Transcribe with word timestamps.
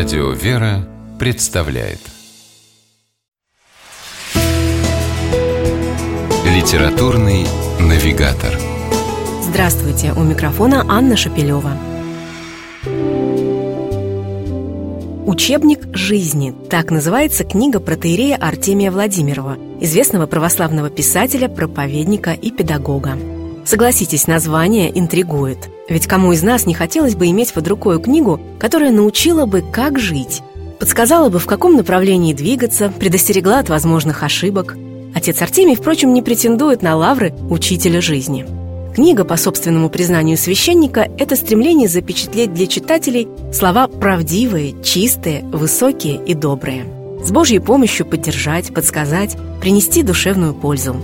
Радио 0.00 0.30
«Вера» 0.30 0.88
представляет 1.18 1.98
Литературный 6.46 7.44
навигатор 7.78 8.58
Здравствуйте! 9.42 10.14
У 10.14 10.22
микрофона 10.22 10.86
Анна 10.88 11.18
Шапилева. 11.18 11.76
Учебник 15.26 15.94
жизни– 15.94 16.54
так 16.70 16.90
называется 16.90 17.44
книга 17.44 17.78
протеерея 17.78 18.38
Артемия 18.38 18.90
Владимирова, 18.90 19.58
известного 19.82 20.26
православного 20.26 20.88
писателя, 20.88 21.50
проповедника 21.50 22.32
и 22.32 22.50
педагога. 22.50 23.18
Согласитесь, 23.64 24.26
название 24.26 24.96
интригует. 24.98 25.68
Ведь 25.88 26.06
кому 26.06 26.32
из 26.32 26.42
нас 26.42 26.66
не 26.66 26.74
хотелось 26.74 27.14
бы 27.14 27.26
иметь 27.28 27.52
под 27.52 27.68
рукой 27.68 28.00
книгу, 28.00 28.40
которая 28.58 28.90
научила 28.90 29.46
бы, 29.46 29.62
как 29.62 29.98
жить, 29.98 30.42
подсказала 30.78 31.28
бы, 31.28 31.38
в 31.38 31.46
каком 31.46 31.76
направлении 31.76 32.34
двигаться, 32.34 32.90
предостерегла 32.90 33.58
от 33.58 33.68
возможных 33.68 34.22
ошибок. 34.22 34.76
Отец 35.14 35.42
Артемий, 35.42 35.76
впрочем, 35.76 36.14
не 36.14 36.22
претендует 36.22 36.82
на 36.82 36.96
лавры 36.96 37.34
учителя 37.48 38.00
жизни– 38.00 38.46
Книга, 38.94 39.24
по 39.24 39.36
собственному 39.36 39.88
признанию 39.88 40.36
священника, 40.36 41.08
это 41.16 41.36
стремление 41.36 41.88
запечатлеть 41.88 42.52
для 42.52 42.66
читателей 42.66 43.28
слова 43.52 43.86
правдивые, 43.86 44.74
чистые, 44.82 45.42
высокие 45.44 46.16
и 46.24 46.34
добрые. 46.34 46.84
С 47.24 47.30
Божьей 47.30 47.60
помощью 47.60 48.04
поддержать, 48.04 48.74
подсказать, 48.74 49.36
принести 49.60 50.02
душевную 50.02 50.54
пользу. 50.54 50.96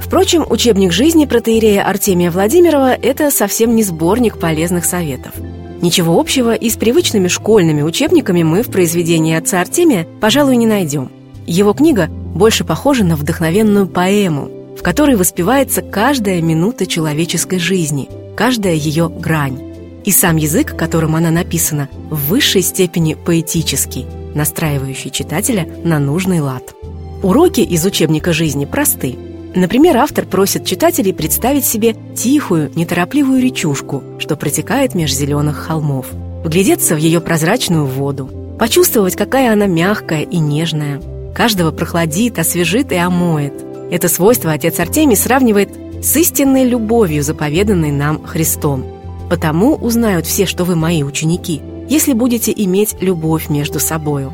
Впрочем, 0.00 0.46
учебник 0.48 0.92
жизни 0.92 1.26
протеерея 1.26 1.84
Артемия 1.84 2.30
Владимирова– 2.30 2.94
это 3.02 3.30
совсем 3.30 3.74
не 3.74 3.82
сборник 3.82 4.38
полезных 4.38 4.84
советов. 4.84 5.32
Ничего 5.80 6.18
общего 6.18 6.54
и 6.54 6.70
с 6.70 6.76
привычными 6.76 7.28
школьными 7.28 7.82
учебниками 7.82 8.42
мы 8.42 8.62
в 8.62 8.70
произведении 8.70 9.36
отца 9.36 9.60
Артемия, 9.60 10.06
пожалуй, 10.20 10.56
не 10.56 10.66
найдем. 10.66 11.10
Его 11.46 11.72
книга 11.72 12.08
больше 12.08 12.64
похожа 12.64 13.04
на 13.04 13.16
вдохновенную 13.16 13.86
поэму, 13.86 14.50
в 14.78 14.82
которой 14.82 15.16
воспевается 15.16 15.82
каждая 15.82 16.40
минута 16.40 16.86
человеческой 16.86 17.58
жизни, 17.58 18.08
каждая 18.36 18.74
ее 18.74 19.08
грань. 19.08 19.60
И 20.04 20.10
сам 20.10 20.36
язык, 20.36 20.76
которым 20.76 21.16
она 21.16 21.30
написана, 21.30 21.88
в 22.10 22.28
высшей 22.28 22.62
степени 22.62 23.14
поэтический, 23.14 24.06
настраивающий 24.34 25.10
читателя 25.10 25.68
на 25.84 25.98
нужный 25.98 26.40
лад. 26.40 26.74
Уроки 27.22 27.60
из 27.60 27.84
учебника 27.84 28.32
жизни 28.32 28.64
просты. 28.64 29.16
Например, 29.54 29.96
автор 29.96 30.26
просит 30.26 30.64
читателей 30.64 31.12
представить 31.12 31.64
себе 31.64 31.96
тихую, 32.14 32.70
неторопливую 32.74 33.42
речушку, 33.42 34.02
что 34.18 34.36
протекает 34.36 34.94
меж 34.94 35.14
зеленых 35.14 35.56
холмов, 35.56 36.06
вглядеться 36.44 36.94
в 36.94 36.98
ее 36.98 37.20
прозрачную 37.20 37.86
воду, 37.86 38.28
почувствовать, 38.58 39.16
какая 39.16 39.52
она 39.52 39.66
мягкая 39.66 40.22
и 40.22 40.38
нежная. 40.38 41.00
Каждого 41.34 41.70
прохладит, 41.70 42.38
освежит 42.38 42.92
и 42.92 42.96
омоет– 42.96 43.54
это 43.90 44.08
свойство 44.08 44.52
отец 44.52 44.78
Артемий 44.80 45.16
сравнивает 45.16 45.70
с 46.02 46.14
истинной 46.16 46.64
любовью, 46.64 47.22
заповеданной 47.22 47.90
нам 47.90 48.22
Христом. 48.24 48.84
«Потому 49.30 49.74
узнают 49.74 50.26
все, 50.26 50.46
что 50.46 50.64
вы 50.64 50.74
мои 50.74 51.02
ученики, 51.02 51.60
если 51.88 52.12
будете 52.12 52.52
иметь 52.54 52.96
любовь 53.00 53.48
между 53.48 53.80
собою». 53.80 54.32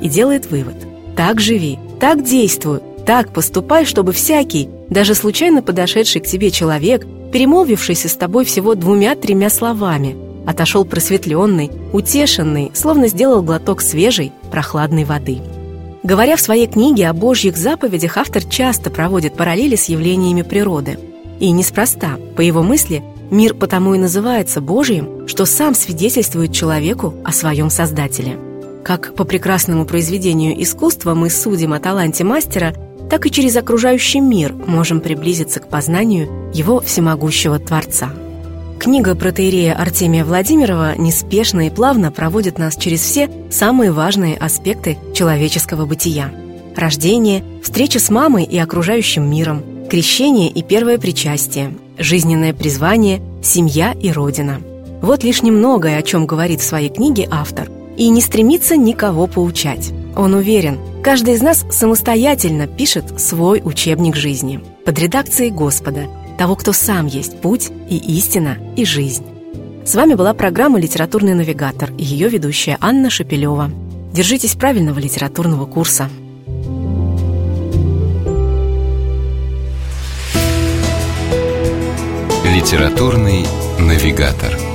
И 0.00 0.08
делает 0.08 0.50
вывод. 0.50 0.74
Так 1.16 1.40
живи, 1.40 1.78
так 1.98 2.24
действуй, 2.24 2.80
так 3.08 3.32
поступай, 3.32 3.86
чтобы 3.86 4.12
всякий, 4.12 4.68
даже 4.90 5.14
случайно 5.14 5.62
подошедший 5.62 6.20
к 6.20 6.26
тебе 6.26 6.50
человек, 6.50 7.06
перемолвившийся 7.32 8.06
с 8.06 8.14
тобой 8.14 8.44
всего 8.44 8.74
двумя-тремя 8.74 9.48
словами, 9.48 10.14
отошел 10.46 10.84
просветленный, 10.84 11.70
утешенный, 11.94 12.70
словно 12.74 13.08
сделал 13.08 13.40
глоток 13.40 13.80
свежей, 13.80 14.30
прохладной 14.50 15.04
воды. 15.04 15.38
Говоря 16.02 16.36
в 16.36 16.42
своей 16.42 16.66
книге 16.66 17.08
о 17.08 17.14
Божьих 17.14 17.56
заповедях, 17.56 18.18
автор 18.18 18.44
часто 18.44 18.90
проводит 18.90 19.32
параллели 19.32 19.76
с 19.76 19.86
явлениями 19.86 20.42
природы. 20.42 20.98
И 21.40 21.50
неспроста, 21.50 22.18
по 22.36 22.42
его 22.42 22.62
мысли, 22.62 23.02
мир 23.30 23.54
потому 23.54 23.94
и 23.94 23.98
называется 23.98 24.60
Божьим, 24.60 25.26
что 25.26 25.46
сам 25.46 25.74
свидетельствует 25.74 26.52
человеку 26.52 27.14
о 27.24 27.32
своем 27.32 27.70
Создателе. 27.70 28.36
Как 28.84 29.14
по 29.14 29.24
прекрасному 29.24 29.86
произведению 29.86 30.62
искусства 30.62 31.14
мы 31.14 31.30
судим 31.30 31.72
о 31.72 31.80
таланте 31.80 32.22
мастера, 32.22 32.74
так 33.10 33.26
и 33.26 33.30
через 33.30 33.56
окружающий 33.56 34.20
мир 34.20 34.52
можем 34.52 35.00
приблизиться 35.00 35.60
к 35.60 35.68
познанию 35.68 36.28
его 36.52 36.80
всемогущего 36.80 37.58
Творца– 37.58 38.10
Книга 38.78 39.16
протеерея 39.16 39.74
Артемия 39.74 40.24
Владимирова 40.24 40.96
неспешно 40.96 41.66
и 41.66 41.70
плавно 41.70 42.12
проводит 42.12 42.58
нас 42.58 42.76
через 42.76 43.00
все 43.00 43.28
самые 43.50 43.90
важные 43.90 44.36
аспекты 44.36 44.96
человеческого 45.12 45.84
бытия. 45.84 46.30
Рождение, 46.76 47.42
встреча 47.60 47.98
с 47.98 48.08
мамой 48.08 48.44
и 48.44 48.56
окружающим 48.56 49.28
миром, 49.28 49.64
крещение 49.90 50.48
и 50.48 50.62
первое 50.62 50.96
причастие, 50.98 51.74
жизненное 51.98 52.54
призвание, 52.54 53.20
семья 53.42 53.94
и 54.00 54.12
родина. 54.12 54.60
Вот 55.02 55.24
лишь 55.24 55.42
немногое, 55.42 55.98
о 55.98 56.02
чем 56.02 56.26
говорит 56.26 56.60
в 56.60 56.64
своей 56.64 56.88
книге 56.88 57.26
автор, 57.32 57.68
и 57.96 58.08
не 58.08 58.20
стремится 58.20 58.76
никого 58.76 59.26
поучать. 59.26 59.90
Он 60.16 60.34
уверен, 60.34 60.78
каждый 61.08 61.36
из 61.36 61.40
нас 61.40 61.64
самостоятельно 61.70 62.66
пишет 62.66 63.18
свой 63.18 63.62
учебник 63.64 64.14
жизни 64.14 64.60
под 64.84 64.98
редакцией 64.98 65.50
Господа– 65.50 66.02
того, 66.38 66.54
кто 66.54 66.74
сам 66.74 67.06
есть 67.06 67.40
путь 67.40 67.70
и 67.88 67.96
истина 67.96 68.58
и 68.76 68.84
жизнь. 68.84 69.24
С 69.86 69.94
вами 69.94 70.12
была 70.12 70.34
программа 70.34 70.78
«Литературный 70.78 71.32
навигатор» 71.32 71.92
и 71.96 72.04
ее 72.04 72.28
ведущая 72.28 72.76
Анна 72.82 73.08
Шапилева. 73.08 73.70
Держитесь 74.12 74.54
правильного 74.54 74.98
литературного 74.98 75.64
курса. 75.64 76.10
«Литературный 82.44 83.46
навигатор» 83.78 84.67